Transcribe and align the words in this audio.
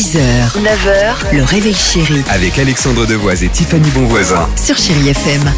6h, 0.00 0.16
9h, 0.56 1.36
le 1.36 1.42
réveil 1.44 1.74
chéri 1.74 2.24
Avec 2.30 2.58
Alexandre 2.58 3.04
Devoise 3.04 3.44
et 3.44 3.50
Tiffany 3.50 3.86
Bonvoisin. 3.90 4.48
sur 4.56 4.74
Chérie 4.78 5.10
FM. 5.10 5.52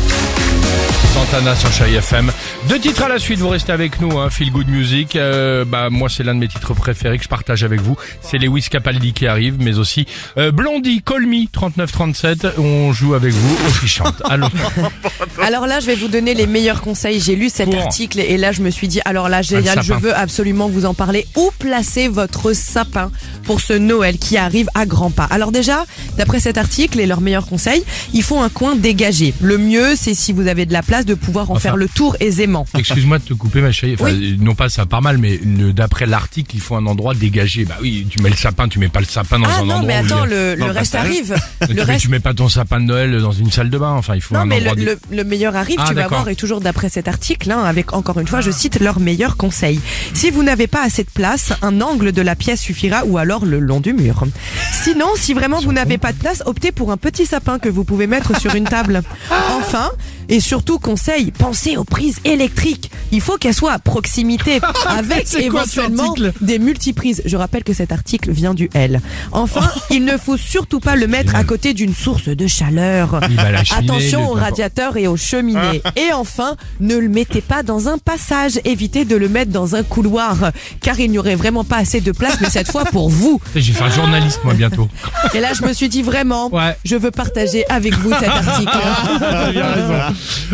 Santana 1.15 1.55
sur 1.55 1.71
Chai 1.73 1.95
FM. 1.95 2.33
Deux 2.69 2.79
titres 2.79 3.03
à 3.03 3.09
la 3.09 3.19
suite, 3.19 3.39
vous 3.41 3.49
restez 3.49 3.73
avec 3.73 4.01
nous, 4.01 4.19
hein, 4.19 4.31
Feel 4.31 4.51
Good 4.51 4.69
Music. 4.69 5.17
Euh, 5.17 5.65
bah 5.65 5.91
moi 5.91 6.09
c'est 6.09 6.23
l'un 6.23 6.35
de 6.35 6.39
mes 6.39 6.49
titres 6.49 6.73
préférés 6.75 7.19
que 7.19 7.25
je 7.25 7.29
partage 7.29 7.65
avec 7.65 7.81
vous. 7.81 7.97
C'est 8.23 8.39
Lewis 8.39 8.67
Capaldi 8.71 9.13
qui 9.13 9.27
arrive, 9.27 9.57
mais 9.59 9.79
aussi 9.79 10.07
euh, 10.39 10.53
Blondie, 10.53 11.03
Call 11.03 11.27
Me 11.27 11.47
3937. 11.51 12.47
On 12.59 12.93
joue 12.93 13.15
avec 13.15 13.33
vous, 13.33 13.57
on 13.67 13.87
chante. 13.87 14.23
Allons. 14.31 14.49
Alors 15.43 15.67
là, 15.67 15.81
je 15.81 15.87
vais 15.87 15.97
vous 15.97 16.09
donner 16.09 16.35
les 16.35 16.47
meilleurs 16.47 16.81
conseils. 16.81 17.21
J'ai 17.21 17.35
lu 17.37 17.51
cet 17.51 17.67
Pour. 17.71 17.79
article 17.81 18.21
et 18.21 18.37
là, 18.39 18.53
je 18.53 18.63
me 18.63 18.71
suis 18.71 18.89
dit, 18.89 19.01
alors 19.05 19.29
là, 19.29 19.43
génial, 19.43 19.83
je 19.83 19.93
veux 19.93 20.17
absolument 20.17 20.69
vous 20.69 20.87
en 20.87 20.95
parler. 20.95 21.27
Où 21.37 21.51
placer 21.59 22.09
votre 22.09 22.55
sapin 22.55 23.11
pour 23.45 23.61
ce 23.61 23.73
Noël 23.75 24.19
qui 24.19 24.39
arrive 24.39 24.69
à 24.75 24.87
grands 24.87 25.11
pas? 25.11 25.27
Alors 25.31 25.53
déjà, 25.53 25.85
d'après 26.17 26.39
cet 26.41 26.57
article 26.59 27.01
et 27.01 27.07
leurs 27.07 27.21
meilleurs 27.21 27.47
conseils, 27.47 27.85
il 28.15 28.23
faut 28.23 28.41
un 28.41 28.49
coin 28.49 28.77
dégagé. 28.77 29.35
Le 29.41 29.59
mieux, 29.59 29.95
c'est 29.97 30.15
si 30.15 30.33
vous 30.33 30.47
avez 30.47 30.65
de 30.65 30.73
la 30.73 30.83
place 30.83 31.05
de 31.05 31.15
pouvoir 31.15 31.51
en 31.51 31.55
Enfin. 31.55 31.61
faire 31.61 31.77
le 31.77 31.89
tour 31.89 32.17
aisément. 32.21 32.52
Excuse-moi 32.75 33.19
de 33.19 33.25
te 33.25 33.35
couper 33.35 33.61
ma 33.61 33.73
chérie. 33.73 33.97
Enfin, 34.01 34.13
Non 34.39 34.55
pas 34.55 34.69
ça 34.69 34.87
part 34.87 35.03
mal, 35.03 35.19
mais 35.19 35.39
le- 35.45 35.73
d'après 35.73 36.07
l'article, 36.07 36.55
il 36.55 36.61
faut 36.61 36.77
un 36.77 36.87
endroit 36.87 37.15
dégagé. 37.15 37.65
Bah 37.65 37.77
oui, 37.81 38.07
tu 38.11 38.21
mets 38.21 38.31
le 38.31 38.37
sapin, 38.37 38.69
tu 38.69 38.79
mets 38.79 38.89
pas 38.89 39.01
le 39.01 39.07
sapin 39.07 39.39
dans 39.39 39.47
Ah 39.47 39.61
un 39.61 39.65
non, 39.65 39.75
endroit 39.75 39.81
mais 39.87 40.01
où 40.01 40.05
il 40.05 40.09
y 40.09 40.13
a- 40.13 40.17
attends, 40.17 40.25
le, 40.27 40.55
le 40.55 40.65
reste 40.65 40.93
passage. 40.93 41.07
arrive. 41.07 41.35
Tu, 41.63 41.69
Le 41.69 41.75
mets- 41.75 41.83
reste 41.83 42.01
tu 42.03 42.09
mets 42.09 42.21
pas 42.21 42.35
ton 42.35 42.49
sapin 42.49 42.81
de 42.81 42.85
Noël 42.87 43.21
dans 43.21 43.33
une 43.33 43.51
salle 43.51 43.71
de 43.71 43.79
bain. 43.79 43.93
Enfin, 43.93 44.15
il 44.15 44.21
faut 44.21 44.35
Non, 44.35 44.41
un 44.41 44.47
mais 44.47 44.57
endroit. 44.57 44.75
le, 44.75 44.85
dé- 44.85 44.85
le- 45.11 45.17
le 45.17 45.25
meilleur 45.25 45.57
arrive, 45.57 45.77
Ah, 45.81 45.85
tu 45.89 45.95
vas 45.95 46.03
d'accord. 46.03 46.19
voir, 46.19 46.29
et 46.29 46.37
toujours 46.37 46.61
d'après 46.61 46.89
cet 46.89 47.09
article, 47.09 47.51
hein, 47.51 47.63
avec 47.65 47.93
encore 47.93 48.19
une 48.21 48.27
fois, 48.29 48.41
je 48.41 48.51
cite 48.51 48.81
leurs 48.81 49.01
meilleurs 49.01 49.37
conseils. 49.37 49.81
Si 50.15 50.31
vous 50.31 50.43
n'avez 50.43 50.67
pas 50.67 50.83
assez 50.83 51.05
de 51.05 51.11
place, 51.11 51.53
un 51.63 51.81
angle 51.81 52.13
de 52.13 52.23
la 52.23 52.37
pièce 52.37 52.61
suffira 52.61 53.05
ou 53.05 53.19
alors 53.19 53.45
le 53.45 53.59
long 53.59 53.81
du 53.81 53.93
mur. 53.93 54.25
Sinon, 54.73 55.07
si 55.17 55.35
vraiment 55.35 55.61
vous 55.61 55.73
n'avez 55.73 55.99
pas 55.99 56.13
de 56.13 56.19
place, 56.19 56.43
optez 56.47 56.73
pour 56.73 56.91
un 56.93 56.97
petit 56.97 57.27
sapin 57.27 57.59
que 57.59 57.69
vous 57.69 57.85
pouvez 57.85 58.07
mettre 58.07 58.39
sur 58.41 58.55
une 58.55 58.65
table. 58.65 59.03
Enfin, 59.57 59.91
et 60.29 60.41
surtout 60.41 60.79
conseil, 60.79 61.31
pensez 61.33 61.77
aux 61.77 61.85
prises 61.85 62.19
électriques. 62.25 62.91
Il 63.11 63.21
faut 63.21 63.37
qu'elles 63.37 63.55
soient 63.55 63.73
à 63.73 63.79
proximité 63.79 64.61
avec 64.87 65.29
quoi 65.29 65.41
éventuellement 65.41 66.15
des 66.41 66.59
multiprises. 66.59 67.23
Je 67.25 67.37
rappelle 67.37 67.65
que 67.65 67.73
cet 67.73 67.93
article 67.93 68.31
vient 68.33 68.55
du 68.55 68.71
L. 68.75 69.01
Enfin, 69.33 69.69
il 69.91 70.05
ne 70.05 70.17
faut 70.17 70.37
surtout 70.37 70.81
pas 70.81 70.97
le 70.97 71.07
mettre 71.07 71.35
à 71.35 71.45
côté 71.45 71.75
d'une 71.75 71.95
source 71.95 72.29
de 72.29 72.47
chaleur. 72.47 73.21
Cheminée, 73.23 73.63
Attention 73.77 74.31
aux 74.31 74.35
radiateurs 74.35 74.97
et 74.97 75.07
aux 75.07 75.17
cheminées. 75.17 75.83
Et 75.97 76.13
enfin, 76.13 76.57
ne 76.81 76.97
le 76.97 77.09
mettez 77.09 77.41
pas 77.41 77.63
dans 77.63 77.89
un 77.89 77.99
passage. 77.99 78.59
Évitez 78.65 79.05
de 79.05 79.17
le 79.17 79.29
mettre 79.29 79.51
dans 79.51 79.75
un 79.75 79.83
couloir, 79.83 80.37
car 80.81 80.99
il 81.01 81.11
n'y 81.11 81.19
aurait 81.19 81.35
vraiment 81.35 81.65
pas 81.65 81.77
assez 81.79 82.01
de 82.01 82.13
place, 82.13 82.39
mais 82.41 82.51
cette 82.51 82.71
fois 82.71 82.85
pour 82.85 83.09
vous. 83.11 83.41
Je 83.55 83.61
vais 83.61 83.79
faire 83.79 83.91
journaliste 83.91 84.41
moi 84.45 84.55
bientôt. 84.55 84.89
Et 85.35 85.41
là, 85.41 85.53
je 85.53 85.65
me 85.65 85.73
suis 85.73 85.89
dit 85.89 86.03
vraiment, 86.03 86.49
Ouais. 86.53 86.77
je 86.85 86.97
veux 86.97 87.11
partager 87.11 87.65
avec 87.69 87.95
vous 87.95 88.11
cet 88.19 88.29
article. 88.29 88.73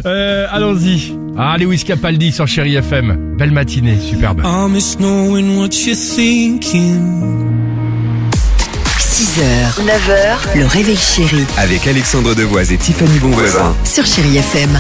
Euh, 0.07 0.47
Allons-y. 0.51 1.15
Ah, 1.37 1.57
Lewis 1.59 1.85
Capaldi 1.85 2.33
sur 2.33 2.47
Chéri 2.47 2.75
FM. 2.77 3.37
Belle 3.39 3.53
matinée, 3.53 3.99
superbe. 4.01 4.43
I 4.45 4.71
miss 4.71 4.97
knowing 4.99 5.59
what 5.59 5.69
you're 5.87 5.97
thinking. 5.97 7.01
6h, 8.99 9.85
9h, 9.85 10.59
le 10.59 10.67
réveil 10.67 10.97
chéri 10.97 11.45
Avec 11.57 11.87
Alexandre 11.87 12.35
Devoise 12.35 12.71
et 12.73 12.77
Tiffany 12.77 13.19
Bonvoisin. 13.19 13.75
sur 13.85 14.05
Chérie 14.07 14.37
FM. 14.37 14.71